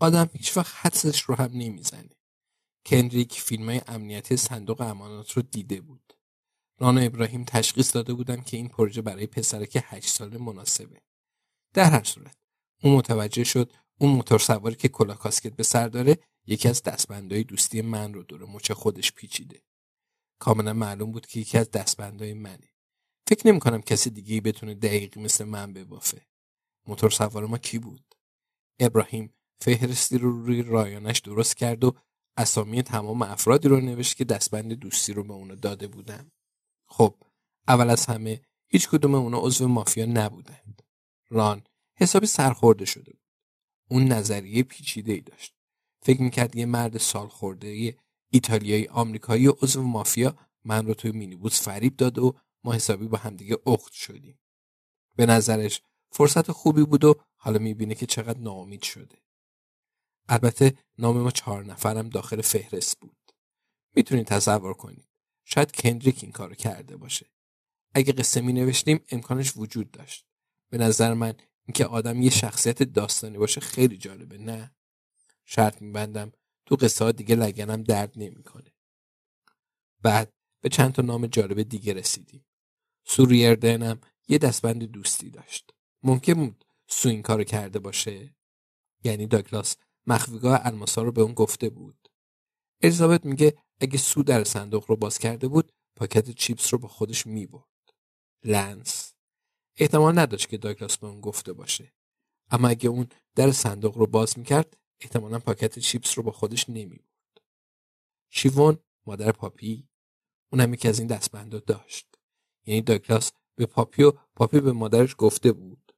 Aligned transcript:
آدم 0.00 0.30
هیچ 0.32 0.56
وقت 0.56 0.74
حدسش 0.76 1.20
رو 1.20 1.34
هم 1.34 1.50
نمی‌زنه. 1.52 2.16
کندریک 2.86 3.40
فیلم 3.40 3.68
های 3.68 3.80
امنیتی 3.86 4.36
صندوق 4.36 4.80
امانات 4.80 5.32
رو 5.32 5.42
دیده 5.42 5.80
بود. 5.80 6.12
ران 6.78 6.98
و 6.98 7.06
ابراهیم 7.06 7.44
تشخیص 7.44 7.94
داده 7.94 8.14
بودن 8.14 8.40
که 8.40 8.56
این 8.56 8.68
پروژه 8.68 9.02
برای 9.02 9.26
پسرک 9.26 9.78
هشت 9.84 10.08
ساله 10.08 10.38
مناسبه. 10.38 11.02
در 11.74 11.90
هر 11.90 12.04
صورت 12.04 12.36
اون 12.82 12.94
متوجه 12.94 13.44
شد 13.44 13.72
اون 14.00 14.12
موتور 14.12 14.38
سواری 14.38 14.74
که 14.74 14.88
کلا 14.88 15.14
کاسکت 15.14 15.56
به 15.56 15.62
سر 15.62 15.88
داره 15.88 16.18
یکی 16.46 16.68
از 16.68 16.82
دستبندهای 16.82 17.44
دوستی 17.44 17.82
من 17.82 18.14
رو 18.14 18.22
دور 18.22 18.44
مچ 18.44 18.72
خودش 18.72 19.12
پیچیده. 19.12 19.62
کاملا 20.38 20.72
معلوم 20.72 21.12
بود 21.12 21.26
که 21.26 21.40
یکی 21.40 21.58
از 21.58 21.70
دستبندهای 21.70 22.34
منه. 22.34 22.68
فکر 23.28 23.48
نمی 23.48 23.60
کنم 23.60 23.82
کسی 23.82 24.10
دیگه 24.10 24.40
بتونه 24.40 24.74
دقیق 24.74 25.18
مثل 25.18 25.44
من 25.44 25.72
ببافه. 25.72 26.26
موتور 26.86 27.10
سوار 27.10 27.46
ما 27.46 27.58
کی 27.58 27.78
بود؟ 27.78 28.14
ابراهیم 28.80 29.34
فهرستی 29.60 30.18
رو 30.18 30.44
روی 30.44 30.62
رایانش 30.62 31.18
درست 31.18 31.56
کرد 31.56 31.84
و 31.84 31.96
اسامی 32.36 32.82
تمام 32.82 33.22
افرادی 33.22 33.68
رو 33.68 33.80
نوشت 33.80 34.16
که 34.16 34.24
دستبند 34.24 34.72
دوستی 34.72 35.12
رو 35.12 35.24
به 35.24 35.32
اونو 35.32 35.56
داده 35.56 35.88
بودن. 35.88 36.30
خب 36.86 37.14
اول 37.68 37.90
از 37.90 38.06
همه 38.06 38.40
هیچ 38.68 38.88
کدوم 38.88 39.14
اونا 39.14 39.38
عضو 39.38 39.68
مافیا 39.68 40.06
نبودند. 40.06 40.82
ران 41.28 41.62
حسابی 41.94 42.26
سرخورده 42.26 42.84
شده 42.84 43.12
بود. 43.12 43.22
اون 43.90 44.04
نظریه 44.04 44.62
پیچیده 44.62 45.12
ای 45.12 45.20
داشت. 45.20 45.54
فکر 46.02 46.22
می‌کرد 46.22 46.56
یه 46.56 46.66
مرد 46.66 46.98
سال 46.98 47.28
خورده 47.28 47.96
ایتالیایی 48.30 48.88
آمریکایی 48.88 49.46
عضو 49.46 49.82
مافیا 49.82 50.36
من 50.64 50.86
رو 50.86 50.94
توی 50.94 51.12
مینیبوس 51.12 51.62
فریب 51.62 51.96
داد 51.96 52.18
و 52.18 52.34
ما 52.64 52.72
حسابی 52.72 53.08
با 53.08 53.18
همدیگه 53.18 53.58
اخت 53.66 53.92
شدیم. 53.92 54.38
به 55.16 55.26
نظرش 55.26 55.82
فرصت 56.10 56.52
خوبی 56.52 56.84
بود 56.84 57.04
و 57.04 57.14
حالا 57.36 57.58
می‌بینه 57.58 57.94
که 57.94 58.06
چقدر 58.06 58.38
ناامید 58.38 58.82
شده. 58.82 59.18
البته 60.28 60.78
نام 60.98 61.20
ما 61.20 61.30
چهار 61.30 61.64
نفرم 61.64 62.08
داخل 62.08 62.40
فهرست 62.40 63.00
بود. 63.00 63.16
می‌تونید 63.94 64.26
تصور 64.26 64.74
کنید. 64.74 65.08
شاید 65.44 65.72
کندریک 65.72 66.18
این 66.22 66.32
کارو 66.32 66.54
کرده 66.54 66.96
باشه. 66.96 67.26
اگه 67.94 68.12
قصه 68.12 68.40
می 68.40 68.52
نوشتیم 68.52 69.04
امکانش 69.10 69.56
وجود 69.56 69.90
داشت. 69.90 70.26
به 70.70 70.78
نظر 70.78 71.14
من 71.14 71.34
اینکه 71.66 71.86
آدم 71.86 72.22
یه 72.22 72.30
شخصیت 72.30 72.82
داستانی 72.82 73.38
باشه 73.38 73.60
خیلی 73.60 73.96
جالبه 73.96 74.38
نه؟ 74.38 74.74
شرط 75.44 75.82
میبندم 75.82 76.32
تو 76.66 76.76
قصه 76.76 77.04
ها 77.04 77.12
دیگه 77.12 77.34
لگنم 77.34 77.82
درد 77.82 78.12
نمی‌کنه. 78.16 78.72
بعد 80.02 80.32
به 80.60 80.68
چند 80.68 80.92
تا 80.92 81.02
نام 81.02 81.26
جالب 81.26 81.62
دیگه 81.62 81.92
رسیدیم. 81.92 82.46
سوریردنم 83.04 84.00
یه 84.28 84.38
دستبند 84.38 84.82
دوستی 84.82 85.30
داشت. 85.30 85.70
ممکن 86.02 86.34
بود 86.34 86.64
سو 86.86 87.08
این 87.08 87.22
کارو 87.22 87.44
کرده 87.44 87.78
باشه. 87.78 88.34
یعنی 89.04 89.26
داگلاس 89.26 89.76
مخفیگاه 90.08 90.60
الماسا 90.62 91.02
رو 91.02 91.12
به 91.12 91.22
اون 91.22 91.34
گفته 91.34 91.68
بود. 91.68 92.08
الیزابت 92.82 93.24
میگه 93.24 93.56
اگه 93.80 93.98
سو 93.98 94.22
در 94.22 94.44
صندوق 94.44 94.84
رو 94.90 94.96
باز 94.96 95.18
کرده 95.18 95.48
بود 95.48 95.72
پاکت 95.96 96.30
چیپس 96.30 96.72
رو 96.72 96.78
با 96.78 96.88
خودش 96.88 97.26
می‌برد. 97.26 97.94
لنس 98.44 99.14
احتمال 99.76 100.18
نداشت 100.18 100.48
که 100.48 100.58
داگلاس 100.58 100.98
به 100.98 101.06
اون 101.06 101.20
گفته 101.20 101.52
باشه. 101.52 101.92
اما 102.50 102.68
اگه 102.68 102.88
اون 102.88 103.08
در 103.34 103.52
صندوق 103.52 103.98
رو 103.98 104.06
باز 104.06 104.38
می‌کرد 104.38 104.76
احتمالا 105.00 105.38
پاکت 105.38 105.78
چیپس 105.78 106.18
رو 106.18 106.24
با 106.24 106.32
خودش 106.32 106.68
نمی‌برد. 106.68 107.42
شیوون 108.30 108.78
مادر 109.06 109.32
پاپی 109.32 109.88
اون 110.52 110.60
هم 110.60 110.74
یکی 110.74 110.88
از 110.88 110.98
این 110.98 111.08
دستبندا 111.08 111.58
داشت. 111.58 112.18
یعنی 112.66 112.82
داگلاس 112.82 113.32
به 113.54 113.66
پاپی 113.66 114.02
و 114.02 114.12
پاپی 114.36 114.60
به 114.60 114.72
مادرش 114.72 115.14
گفته 115.18 115.52
بود. 115.52 115.92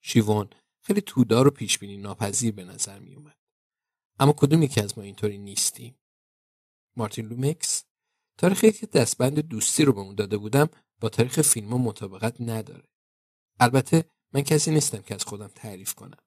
شیوون 0.00 0.50
خیلی 0.88 1.00
تودار 1.00 1.46
و 1.46 1.50
پیش 1.50 1.78
بینی 1.78 1.96
ناپذیر 1.96 2.54
به 2.54 2.64
نظر 2.64 2.98
می 2.98 3.14
اومد. 3.14 3.36
اما 4.18 4.34
کدوم 4.36 4.62
یکی 4.62 4.80
از 4.80 4.98
ما 4.98 5.04
اینطوری 5.04 5.38
نیستیم؟ 5.38 5.98
مارتین 6.96 7.26
لومکس 7.26 7.84
تاریخی 8.38 8.72
که 8.72 8.86
دستبند 8.86 9.38
دوستی 9.38 9.84
رو 9.84 9.92
به 9.92 10.00
اون 10.00 10.14
داده 10.14 10.36
بودم 10.36 10.68
با 11.00 11.08
تاریخ 11.08 11.40
فیلم 11.40 11.68
مطابقت 11.68 12.40
نداره. 12.40 12.88
البته 13.60 14.04
من 14.32 14.42
کسی 14.42 14.70
نیستم 14.70 15.02
که 15.02 15.14
از 15.14 15.24
خودم 15.24 15.48
تعریف 15.48 15.94
کنم. 15.94 16.18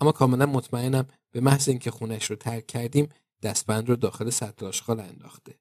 اما 0.00 0.12
کاملا 0.12 0.46
مطمئنم 0.46 1.08
به 1.30 1.40
محض 1.40 1.68
اینکه 1.68 1.90
خونش 1.90 2.24
رو 2.24 2.36
ترک 2.36 2.66
کردیم 2.66 3.08
دستبند 3.42 3.88
رو 3.88 3.96
داخل 3.96 4.30
سطل 4.30 4.66
آشغال 4.66 5.00
انداخته. 5.00 5.58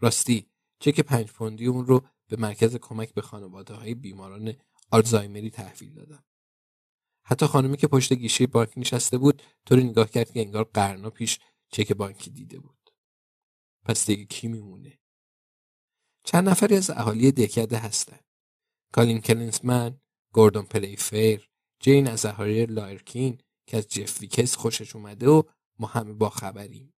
راستی 0.00 0.46
چک 0.80 1.00
پنج 1.00 1.26
پوندی 1.26 1.66
اون 1.66 1.86
رو 1.86 2.06
به 2.28 2.36
مرکز 2.36 2.76
کمک 2.76 3.14
به 3.14 3.22
خانواده 3.22 3.74
های 3.74 3.94
بیماران 3.94 4.54
آلزایمری 4.90 5.50
تحویل 5.50 5.94
دادم. 5.94 6.24
حتی 7.28 7.46
خانمی 7.46 7.76
که 7.76 7.86
پشت 7.86 8.12
گیشه 8.12 8.46
بانک 8.46 8.72
نشسته 8.76 9.18
بود 9.18 9.42
طوری 9.66 9.84
نگاه 9.84 10.10
کرد 10.10 10.32
که 10.32 10.40
انگار 10.40 10.64
قرنا 10.64 11.10
پیش 11.10 11.38
چک 11.72 11.92
بانکی 11.92 12.30
دیده 12.30 12.58
بود. 12.58 12.90
پس 13.84 14.06
دیگه 14.06 14.24
کی 14.24 14.48
میمونه؟ 14.48 14.98
چند 16.24 16.48
نفری 16.48 16.76
از 16.76 16.90
اهالی 16.90 17.32
دهکده 17.32 17.78
هستن. 17.78 18.18
کالین 18.92 19.20
کلنسمن 19.20 20.00
گوردون 20.32 20.64
پلیفیر 20.64 21.50
جین 21.80 22.08
از 22.08 22.26
اهالی 22.26 22.66
لایرکین 22.66 23.40
که 23.66 23.76
از 23.76 23.88
جف 23.88 24.20
ویکس 24.20 24.56
خوشش 24.56 24.96
اومده 24.96 25.28
و 25.28 25.42
ما 25.78 25.86
همه 25.86 26.12
با 26.12 26.30
خبریم. 26.30 26.94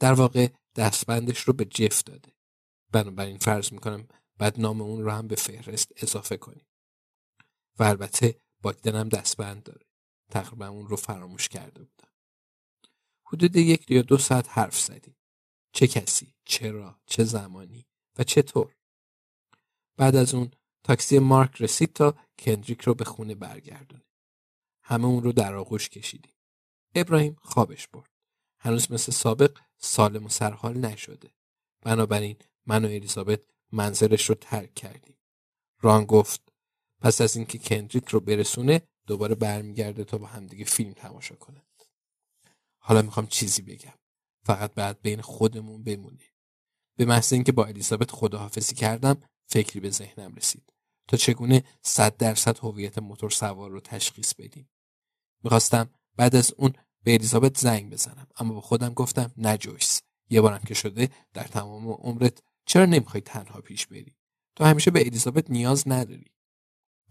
در 0.00 0.12
واقع 0.12 0.48
دستبندش 0.76 1.40
رو 1.40 1.52
به 1.52 1.64
جف 1.64 2.02
داده. 2.02 2.32
بنابراین 2.92 3.38
فرض 3.38 3.72
می‌کنم 3.72 4.08
باید 4.38 4.60
نام 4.60 4.80
اون 4.80 5.02
رو 5.04 5.10
هم 5.10 5.26
به 5.26 5.36
فهرست 5.36 5.92
اضافه 5.96 6.36
کنیم. 6.36 6.66
و 7.78 7.82
البته 7.82 8.40
باگدن 8.66 9.08
دستبند 9.08 9.62
داره. 9.62 9.86
تقریبا 10.30 10.66
اون 10.68 10.86
رو 10.86 10.96
فراموش 10.96 11.48
کرده 11.48 11.84
بودم. 11.84 12.08
حدود 13.26 13.56
یک 13.56 13.90
یا 13.90 14.02
دو 14.02 14.18
ساعت 14.18 14.48
حرف 14.48 14.80
زدیم. 14.80 15.16
چه 15.72 15.86
کسی 15.86 16.34
چرا 16.44 17.00
چه 17.06 17.24
زمانی 17.24 17.86
و 18.18 18.24
چطور. 18.24 18.76
بعد 19.96 20.16
از 20.16 20.34
اون 20.34 20.50
تاکسی 20.84 21.18
مارک 21.18 21.62
رسید 21.62 21.92
تا 21.92 22.14
کندریک 22.38 22.80
رو 22.80 22.94
به 22.94 23.04
خونه 23.04 23.34
برگردونه 23.34 24.04
همه 24.82 25.04
اون 25.04 25.22
رو 25.22 25.32
در 25.32 25.54
آغوش 25.54 25.88
کشیدیم. 25.88 26.34
ابراهیم 26.94 27.36
خوابش 27.42 27.88
برد. 27.88 28.10
هنوز 28.58 28.92
مثل 28.92 29.12
سابق 29.12 29.58
سالم 29.78 30.26
و 30.26 30.28
سرحال 30.28 30.78
نشده. 30.78 31.30
بنابراین 31.82 32.36
من 32.66 32.84
و 32.84 32.88
الیزابت 32.88 33.40
منزلش 33.72 34.28
رو 34.28 34.34
ترک 34.34 34.74
کردیم. 34.74 35.18
ران 35.80 36.04
گفت 36.04 36.45
پس 37.00 37.20
از 37.20 37.36
اینکه 37.36 37.58
کندریک 37.58 38.08
رو 38.08 38.20
برسونه 38.20 38.82
دوباره 39.06 39.34
برمیگرده 39.34 40.04
تا 40.04 40.18
با 40.18 40.26
همدیگه 40.26 40.64
فیلم 40.64 40.92
تماشا 40.92 41.34
کنه. 41.34 41.62
حالا 42.78 43.02
می‌خوام 43.02 43.26
چیزی 43.26 43.62
بگم. 43.62 43.94
فقط 44.44 44.74
بعد 44.74 45.02
بین 45.02 45.20
خودمون 45.20 45.84
بمونه 45.84 46.24
به 46.96 47.04
محض 47.04 47.32
اینکه 47.32 47.52
با 47.52 47.64
الیزابت 47.64 48.10
خداحافظی 48.10 48.74
کردم 48.74 49.22
فکری 49.46 49.80
به 49.80 49.90
ذهنم 49.90 50.34
رسید. 50.34 50.72
تا 51.08 51.16
چگونه 51.16 51.64
صد 51.82 52.16
درصد 52.16 52.58
هویت 52.58 52.98
موتور 52.98 53.30
سوار 53.30 53.70
رو 53.70 53.80
تشخیص 53.80 54.34
بدیم. 54.34 54.70
می‌خواستم 55.44 55.90
بعد 56.16 56.36
از 56.36 56.54
اون 56.56 56.72
به 57.02 57.14
الیزابت 57.14 57.58
زنگ 57.58 57.92
بزنم. 57.92 58.26
اما 58.36 58.54
با 58.54 58.60
خودم 58.60 58.94
گفتم 58.94 59.32
نه 59.36 59.56
جویس 59.56 60.02
یه 60.30 60.40
بارم 60.40 60.62
که 60.62 60.74
شده 60.74 61.10
در 61.32 61.44
تمام 61.44 61.88
عمرت 61.88 62.42
چرا 62.66 62.84
نمی‌خوای 62.84 63.20
تنها 63.20 63.60
پیش 63.60 63.86
بری؟ 63.86 64.16
تو 64.56 64.64
همیشه 64.64 64.90
به 64.90 65.00
الیزابت 65.00 65.50
نیاز 65.50 65.88
نداری. 65.88 66.35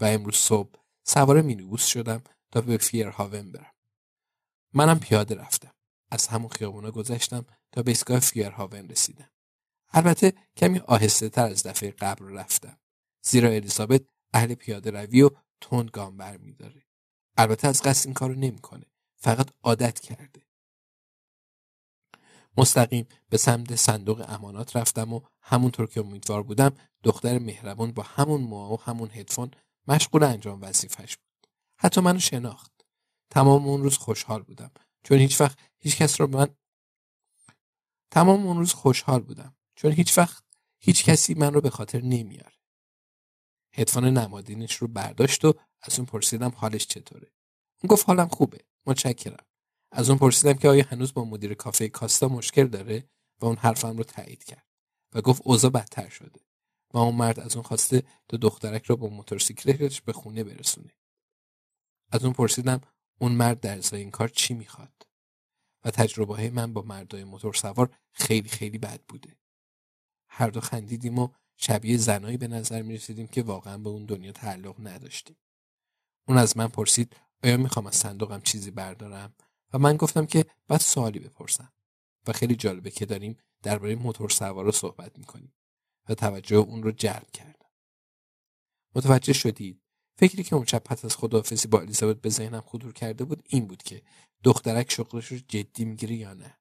و 0.01 0.06
امروز 0.06 0.36
صبح 0.36 0.80
سوار 1.03 1.42
مینیبوس 1.42 1.86
شدم 1.86 2.24
تا 2.51 2.62
به 2.62 2.77
فیرهاون 2.77 3.51
برم. 3.51 3.74
منم 4.74 5.00
پیاده 5.00 5.36
رفتم. 5.36 5.71
از 6.12 6.27
همون 6.27 6.50
خیابونا 6.50 6.92
گذشتم 6.92 7.45
تا 7.71 7.83
به 7.83 7.92
ایستگاه 7.92 8.19
فیرهاون 8.19 8.89
رسیدم. 8.89 9.30
البته 9.92 10.33
کمی 10.57 10.80
آهسته 10.80 11.30
تر 11.30 11.45
از 11.45 11.63
دفعه 11.63 11.92
قبل 11.92 12.25
رفتم. 12.25 12.77
زیرا 13.21 13.50
الیزابت 13.50 14.01
اهل 14.33 14.53
پیاده 14.53 14.92
روی 14.92 15.21
و 15.21 15.30
تند 15.62 15.89
گام 15.89 16.18
برمیداره 16.18 16.86
البته 17.38 17.68
از 17.68 17.81
قصد 17.81 18.07
این 18.07 18.13
کارو 18.13 18.36
نمی‌کنه 18.36 18.86
فقط 19.15 19.50
عادت 19.63 20.00
کرده. 20.00 20.41
مستقیم 22.57 23.07
به 23.30 23.38
سمت 23.38 23.75
صندوق 23.75 24.25
امانات 24.27 24.75
رفتم 24.75 25.13
و 25.13 25.21
همونطور 25.41 25.88
که 25.88 26.00
امیدوار 26.00 26.44
بودم 26.44 26.75
دختر 27.03 27.39
مهربان 27.39 27.91
با 27.91 28.03
همون 28.03 28.41
موها 28.41 28.74
و 28.74 28.81
همون 28.81 29.09
هدفون 29.12 29.51
مشغول 29.88 30.24
انجام 30.24 30.62
وظیفش 30.62 31.18
بود. 31.18 31.48
حتی 31.78 32.02
منو 32.02 32.20
شناخت. 32.20 32.72
تمام 33.30 33.68
اون 33.68 33.84
روز 33.84 33.98
خوشحال 33.98 34.42
بودم. 34.42 34.72
چون 35.04 35.18
هیچ 35.18 35.42
وقت 35.42 35.60
هیچ 35.80 35.98
کس 35.98 36.22
رو 36.22 36.28
من 36.28 36.56
تمام 38.12 38.48
اون 38.48 38.58
روز 38.58 38.74
خوشحال 38.74 39.22
بودم. 39.22 39.56
چون 39.76 39.92
هیچ 39.92 40.18
وقت 40.18 40.44
هیچ 40.80 41.06
کسی 41.06 41.34
من 41.34 41.54
رو 41.54 41.62
به 41.62 41.70
خاطر 41.70 42.02
نمیاره. 42.02 42.56
هدفون 43.74 44.06
نمادینش 44.06 44.76
رو 44.76 44.88
برداشت 44.88 45.46
و 45.46 45.54
از 45.82 46.00
اون 46.00 46.06
پرسیدم 46.06 46.52
حالش 46.56 46.88
چطوره. 46.88 47.32
اون 47.84 47.88
گفت 47.88 48.08
حالم 48.08 48.28
خوبه. 48.28 48.66
متشکرم. 48.86 49.46
از 49.92 50.10
اون 50.10 50.20
پرسیدم 50.20 50.54
که 50.54 50.70
آیا 50.70 50.86
هنوز 50.90 51.14
با 51.14 51.26
مدیر 51.26 51.54
کافه 51.54 51.90
کاستا 51.90 52.28
مشکل 52.28 52.68
داره 52.68 53.10
و 53.42 53.46
اون 53.46 53.58
حرفم 53.58 53.98
رو 53.98 54.04
تایید 54.04 54.44
کرد. 54.44 54.68
و 55.14 55.22
گفت 55.22 55.42
اوضاع 55.46 55.72
بدتر 55.72 56.10
شده. 56.10 56.40
و 56.94 56.98
اون 56.98 57.16
مرد 57.16 57.40
از 57.40 57.56
اون 57.56 57.64
خواسته 57.64 58.04
تا 58.28 58.38
دخترک 58.38 58.86
رو 58.86 58.98
با 58.98 59.08
موتورسیکلتش 59.08 60.02
به 60.02 60.14
خونه 60.14 60.44
برسونه. 60.44 60.96
از 62.12 62.24
اون 62.24 62.34
پرسیدم 62.34 62.82
اون 63.20 63.32
مرد 63.32 63.60
در 63.60 63.78
ازای 63.78 64.00
این 64.00 64.12
کار 64.12 64.28
چی 64.28 64.54
می‌خواد؟ 64.54 65.08
و 65.84 65.92
تجربه 65.92 66.50
من 66.50 66.74
با 66.74 66.82
مردای 66.82 67.24
موتور 67.24 67.54
سوار 67.54 67.96
خیلی 68.12 68.50
خیلی 68.50 68.78
بد 68.78 69.02
بوده. 69.02 69.38
هر 70.28 70.48
دو 70.48 70.62
خندیدیم 70.62 71.20
و 71.20 71.30
شبیه 71.58 71.98
زنایی 71.98 72.38
به 72.38 72.48
نظر 72.48 72.82
می 72.82 72.96
رسیدیم 72.96 73.28
که 73.28 73.44
واقعا 73.44 73.78
به 73.78 73.90
اون 73.90 74.06
دنیا 74.06 74.32
تعلق 74.32 74.88
نداشتیم. 74.88 75.38
اون 76.28 76.38
از 76.38 76.58
من 76.58 76.68
پرسید 76.68 77.16
آیا 77.44 77.58
می‌خوام 77.58 77.88
از 77.88 77.96
صندوقم 77.96 78.42
چیزی 78.42 78.72
بردارم؟ 78.72 79.36
و 79.74 79.80
من 79.80 79.98
گفتم 79.98 80.26
که 80.26 80.46
بعد 80.68 80.80
سوالی 80.80 81.20
بپرسم. 81.20 81.74
و 82.28 82.34
خیلی 82.34 82.56
جالبه 82.56 82.92
که 82.92 83.06
داریم 83.06 83.38
درباره 83.64 83.96
موتور 83.96 84.30
سوار 84.30 84.66
رو 84.66 84.72
صحبت 84.72 85.18
می‌کنیم. 85.18 85.54
و 86.10 86.16
توجه 86.16 86.56
اون 86.56 86.84
رو 86.84 86.92
جلب 86.92 87.31
کردم 87.31 87.69
متوجه 88.96 89.34
شدید. 89.34 89.81
فکری 90.18 90.44
که 90.44 90.56
اون 90.56 90.66
شب 90.66 90.80
پس 90.80 91.06
از 91.06 91.16
خداحافظی 91.16 91.68
با 91.68 91.81
الیزابت 91.81 92.22
به 92.22 92.30
ذهنم 92.30 92.62
خطور 92.62 92.94
کرده 92.94 93.24
بود 93.24 93.44
این 93.50 93.68
بود 93.68 93.84
که 93.84 94.02
دخترک 94.44 94.92
شغلش 94.92 95.28
رو 95.28 95.38
جدی 95.38 95.86
می‌گیره 95.86 96.16
یا 96.16 96.34
نه 96.34 96.57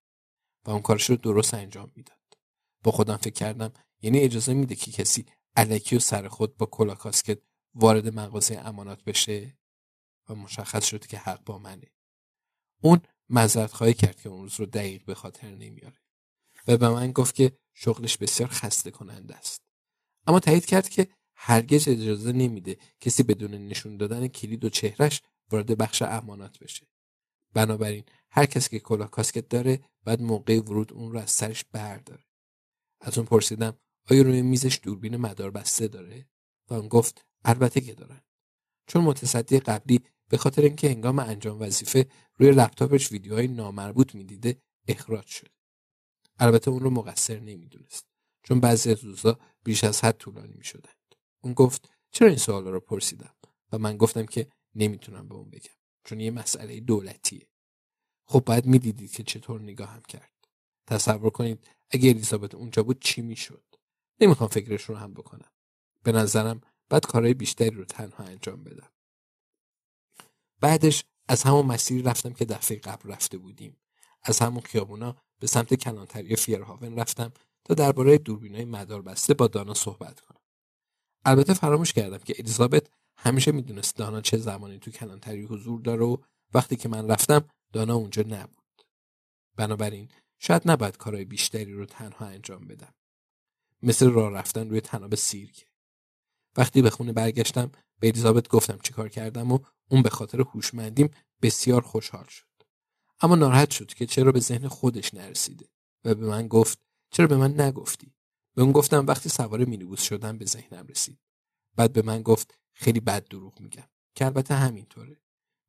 و 0.64 0.70
اون 0.70 0.82
کارش 0.82 1.10
رو 1.10 1.16
درست 1.16 1.54
انجام 1.54 1.92
می‌داد. 1.96 2.18
با 2.82 2.92
خودم 2.92 3.16
فکر 3.16 3.34
کردم 3.34 3.72
یعنی 4.02 4.18
اجازه 4.18 4.54
میده 4.54 4.74
که 4.74 4.92
کسی 4.92 5.26
علکی 5.56 5.96
و 5.96 5.98
سر 5.98 6.28
خود 6.28 6.56
با 6.56 6.66
کلا 6.66 6.94
کاسکت 6.94 7.38
وارد 7.74 8.14
مغازه 8.14 8.58
امانات 8.58 9.04
بشه؟ 9.04 9.58
و 10.28 10.34
مشخص 10.34 10.84
شد 10.84 11.06
که 11.06 11.18
حق 11.18 11.44
با 11.44 11.58
منه. 11.58 11.92
اون 12.82 13.00
مذرت 13.28 13.72
خواهی 13.72 13.94
کرد 13.94 14.20
که 14.20 14.28
اون 14.28 14.42
روز 14.42 14.60
رو 14.60 14.66
دقیق 14.66 15.04
به 15.04 15.14
خاطر 15.14 15.50
نمیاره. 15.50 16.00
و 16.68 16.76
به 16.76 16.88
من 16.88 17.12
گفت 17.12 17.34
که 17.34 17.58
شغلش 17.74 18.16
بسیار 18.16 18.48
خسته 18.48 18.90
کننده 18.90 19.36
است. 19.36 19.62
اما 20.26 20.40
تایید 20.40 20.66
کرد 20.66 20.88
که 20.88 21.08
هرگز 21.36 21.88
اجازه 21.88 22.32
نمیده 22.32 22.76
کسی 23.00 23.22
بدون 23.22 23.50
نشون 23.50 23.96
دادن 23.96 24.28
کلید 24.28 24.64
و 24.64 24.68
چهرش 24.68 25.22
وارد 25.50 25.78
بخش 25.78 26.02
امانات 26.02 26.58
بشه. 26.58 26.86
بنابراین 27.52 28.04
هر 28.30 28.46
کسی 28.46 28.70
که 28.70 28.78
کلاه 28.78 29.10
کاسکت 29.10 29.48
داره 29.48 29.84
بعد 30.04 30.22
موقع 30.22 30.60
ورود 30.60 30.92
اون 30.92 31.12
رو 31.12 31.18
از 31.18 31.30
سرش 31.30 31.64
برداره. 31.72 32.24
از 33.00 33.18
اون 33.18 33.26
پرسیدم 33.26 33.78
آیا 34.10 34.22
روی 34.22 34.42
میزش 34.42 34.80
دوربین 34.82 35.16
مدار 35.16 35.50
بسته 35.50 35.88
داره؟ 35.88 36.28
و 36.70 36.74
اون 36.74 36.88
گفت 36.88 37.24
البته 37.44 37.80
که 37.80 37.94
دارن. 37.94 38.20
چون 38.86 39.04
متصدی 39.04 39.60
قبلی 39.60 40.00
به 40.28 40.36
خاطر 40.36 40.62
اینکه 40.62 40.90
هنگام 40.90 41.18
انجام 41.18 41.60
وظیفه 41.60 42.06
روی 42.38 42.50
لپتاپش 42.50 43.12
ویدیوهای 43.12 43.48
نامربوط 43.48 44.14
می‌دیده 44.14 44.62
اخراج 44.88 45.26
شد. 45.26 45.48
البته 46.38 46.70
اون 46.70 46.80
رو 46.80 46.90
مقصر 46.90 47.40
نمی‌دونست 47.40 48.06
چون 48.42 48.60
بعضی 48.60 48.90
از 48.90 49.04
روزا 49.04 49.38
بیش 49.64 49.84
از 49.84 50.04
حد 50.04 50.16
طولانی 50.16 50.54
می‌شدند. 50.54 51.14
اون 51.40 51.52
گفت 51.52 51.90
چرا 52.10 52.28
این 52.28 52.38
سوال 52.38 52.64
رو 52.64 52.80
پرسیدم؟ 52.80 53.34
و 53.72 53.78
من 53.78 53.96
گفتم 53.96 54.26
که 54.26 54.48
نمی‌تونم 54.74 55.28
به 55.28 55.34
اون 55.34 55.50
بگم 55.50 55.74
چون 56.04 56.20
یه 56.20 56.30
مسئله 56.30 56.80
دولتیه. 56.80 57.48
خب 58.26 58.40
باید 58.40 58.66
می‌دیدید 58.66 59.12
که 59.12 59.22
چطور 59.22 59.60
نگاهم 59.60 60.02
کرد. 60.02 60.32
تصور 60.86 61.30
کنید 61.30 61.66
اگه 61.90 62.10
الیزابت 62.10 62.54
اونجا 62.54 62.82
بود 62.82 63.00
چی 63.00 63.22
می‌شد؟ 63.22 63.64
نمی‌خوام 64.20 64.48
فکرش 64.48 64.82
رو 64.82 64.96
هم 64.96 65.14
بکنم. 65.14 65.50
به 66.02 66.12
نظرم 66.12 66.60
بعد 66.88 67.06
کارهای 67.06 67.34
بیشتری 67.34 67.70
رو 67.70 67.84
تنها 67.84 68.24
انجام 68.24 68.64
بدم. 68.64 68.90
بعدش 70.60 71.04
از 71.28 71.42
همون 71.42 71.66
مسیری 71.66 72.02
رفتم 72.02 72.32
که 72.32 72.44
دفعه 72.44 72.78
قبل 72.78 73.08
رفته 73.08 73.38
بودیم. 73.38 73.80
از 74.22 74.38
همون 74.38 74.60
خیابونا 74.60 75.16
به 75.40 75.46
سمت 75.46 75.74
کلانتری 75.74 76.36
فیرهاون 76.36 76.98
رفتم 76.98 77.32
تا 77.64 77.74
درباره 77.74 78.18
دوربینای 78.18 78.64
مدار 78.64 79.02
بسته 79.02 79.34
با 79.34 79.46
دانا 79.46 79.74
صحبت 79.74 80.20
کنم. 80.20 80.40
البته 81.24 81.54
فراموش 81.54 81.92
کردم 81.92 82.18
که 82.18 82.34
الیزابت 82.38 82.90
همیشه 83.16 83.52
می‌دونست 83.52 83.96
دانا 83.96 84.20
چه 84.20 84.36
زمانی 84.36 84.78
تو 84.78 84.90
کلانتری 84.90 85.42
حضور 85.42 85.80
داره 85.80 86.04
و 86.04 86.16
وقتی 86.54 86.76
که 86.76 86.88
من 86.88 87.10
رفتم 87.10 87.48
دانا 87.72 87.94
اونجا 87.94 88.22
نبود. 88.22 88.82
بنابراین 89.56 90.08
شاید 90.38 90.62
نباید 90.70 90.96
کارهای 90.96 91.24
بیشتری 91.24 91.72
رو 91.72 91.86
تنها 91.86 92.26
انجام 92.26 92.66
بدم. 92.66 92.94
مثل 93.82 94.10
راه 94.10 94.32
رفتن 94.32 94.70
روی 94.70 94.80
تناب 94.80 95.14
سیرک. 95.14 95.66
وقتی 96.56 96.82
به 96.82 96.90
خونه 96.90 97.12
برگشتم 97.12 97.72
به 98.00 98.08
الیزابت 98.08 98.48
گفتم 98.48 98.78
چیکار 98.78 99.08
کردم 99.08 99.52
و 99.52 99.58
اون 99.90 100.02
به 100.02 100.10
خاطر 100.10 100.40
هوشمندیم 100.40 101.10
بسیار 101.42 101.80
خوشحال 101.80 102.24
شد. 102.24 102.53
اما 103.24 103.34
ناراحت 103.34 103.70
شد 103.70 103.94
که 103.94 104.06
چرا 104.06 104.32
به 104.32 104.40
ذهن 104.40 104.68
خودش 104.68 105.14
نرسیده 105.14 105.68
و 106.04 106.14
به 106.14 106.26
من 106.26 106.48
گفت 106.48 106.78
چرا 107.10 107.26
به 107.26 107.36
من 107.36 107.60
نگفتی؟ 107.60 108.14
به 108.54 108.62
اون 108.62 108.72
گفتم 108.72 109.06
وقتی 109.06 109.28
سوار 109.28 109.64
مینیبوس 109.64 110.02
شدم 110.02 110.38
به 110.38 110.44
ذهنم 110.44 110.86
رسید. 110.86 111.18
بعد 111.76 111.92
به 111.92 112.02
من 112.02 112.22
گفت 112.22 112.58
خیلی 112.72 113.00
بد 113.00 113.28
دروغ 113.28 113.60
میگم. 113.60 113.88
که 114.14 114.24
البته 114.24 114.54
همینطوره. 114.54 115.20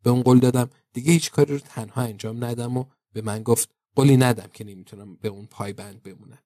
به 0.03 0.09
اون 0.09 0.21
قول 0.21 0.39
دادم 0.39 0.69
دیگه 0.93 1.11
هیچ 1.11 1.31
کاری 1.31 1.53
رو 1.53 1.59
تنها 1.59 2.01
انجام 2.01 2.43
ندم 2.43 2.77
و 2.77 2.85
به 3.13 3.21
من 3.21 3.43
گفت 3.43 3.75
قولی 3.95 4.17
ندم 4.17 4.47
که 4.47 4.63
نمی‌تونم 4.63 5.15
به 5.15 5.27
اون 5.27 5.45
پایبند 5.45 6.03
بمونم. 6.03 6.43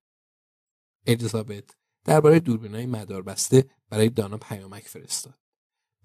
الیزابت 1.07 1.63
درباره 2.05 2.39
دوربینای 2.39 2.85
مدار 2.85 3.21
بسته 3.21 3.69
برای 3.89 4.09
دانا 4.09 4.37
پیامک 4.37 4.87
فرستاد. 4.87 5.39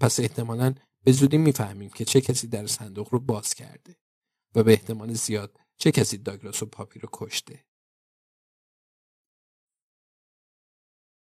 پس 0.00 0.20
احتمالا 0.20 0.74
به 1.04 1.12
زودی 1.12 1.38
می‌فهمیم 1.38 1.90
که 1.90 2.04
چه 2.04 2.20
کسی 2.20 2.46
در 2.46 2.66
صندوق 2.66 3.08
رو 3.12 3.20
باز 3.20 3.54
کرده. 3.54 3.96
و 4.54 4.62
به 4.62 4.72
احتمال 4.72 5.12
زیاد 5.12 5.58
چه 5.76 5.92
کسی 5.92 6.18
داگلاس 6.18 6.62
و 6.62 6.66
پاپی 6.66 7.00
رو 7.00 7.08
کشته؟ 7.12 7.64